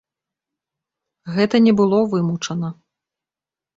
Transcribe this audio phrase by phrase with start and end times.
[1.35, 2.69] Гэта не было вымучана.